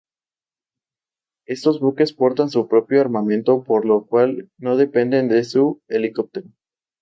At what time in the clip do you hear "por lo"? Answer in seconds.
3.63-4.07